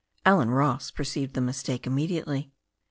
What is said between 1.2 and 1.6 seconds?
the